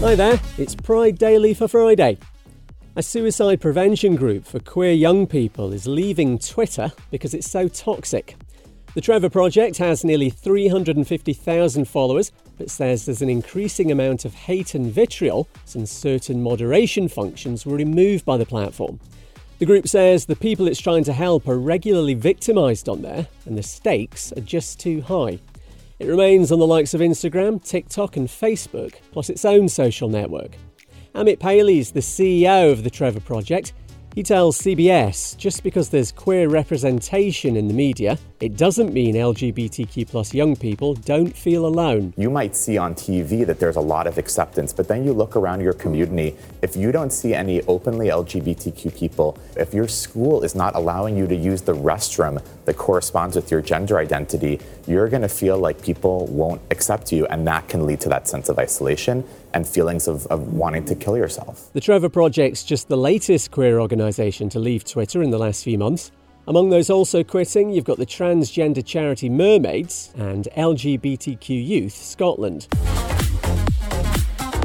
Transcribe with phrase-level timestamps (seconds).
[0.00, 2.16] Hi there, it's Pride Daily for Friday.
[2.96, 8.34] A suicide prevention group for queer young people is leaving Twitter because it's so toxic.
[8.94, 14.74] The Trevor Project has nearly 350,000 followers, but says there's an increasing amount of hate
[14.74, 18.98] and vitriol since certain moderation functions were removed by the platform.
[19.58, 23.56] The group says the people it's trying to help are regularly victimised on there, and
[23.56, 25.40] the stakes are just too high.
[26.00, 30.56] It remains on the likes of Instagram, TikTok, and Facebook, plus its own social network.
[31.14, 33.74] Amit Paley is the CEO of the Trevor Project
[34.14, 40.08] he tells CBS just because there's queer representation in the media, it doesn't mean LGBTQ
[40.08, 42.12] plus young people don't feel alone.
[42.16, 45.36] You might see on TV that there's a lot of acceptance, but then you look
[45.36, 50.54] around your community, if you don't see any openly LGBTQ people, if your school is
[50.54, 55.22] not allowing you to use the restroom that corresponds with your gender identity, you're going
[55.22, 58.58] to feel like people won't accept you, and that can lead to that sense of
[58.58, 59.22] isolation
[59.52, 61.72] and feelings of, of wanting to kill yourself.
[61.72, 65.78] The Trevor Project's just the latest queer organisation to leave Twitter in the last few
[65.78, 66.10] months.
[66.48, 72.66] Among those also quitting, you've got the transgender charity Mermaids and LGBTQ Youth Scotland.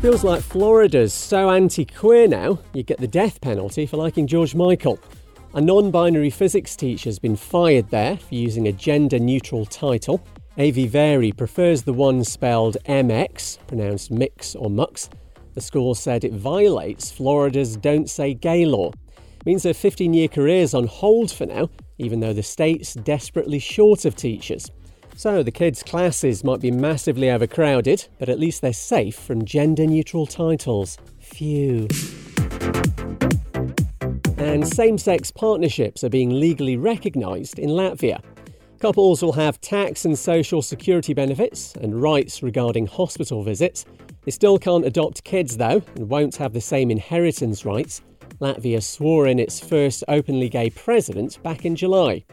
[0.00, 4.54] Feels like Florida's so anti queer now, you get the death penalty for liking George
[4.54, 4.98] Michael.
[5.54, 10.24] A non binary physics teacher has been fired there for using a gender neutral title.
[10.58, 15.10] Avi Vary prefers the one spelled MX, pronounced mix or mux.
[15.54, 18.92] The school said it violates Florida's Don't Say Gay law.
[19.46, 23.60] Means their 15 year career is on hold for now, even though the state's desperately
[23.60, 24.72] short of teachers.
[25.14, 29.86] So the kids' classes might be massively overcrowded, but at least they're safe from gender
[29.86, 30.98] neutral titles.
[31.20, 31.86] Phew.
[34.36, 38.20] And same sex partnerships are being legally recognised in Latvia.
[38.80, 43.86] Couples will have tax and social security benefits and rights regarding hospital visits.
[44.26, 48.02] They still can't adopt kids, though, and won't have the same inheritance rights.
[48.40, 52.24] Latvia swore in its first openly gay president back in July.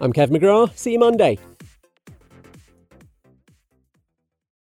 [0.00, 0.76] I'm Kev McGrath.
[0.76, 1.38] See you Monday.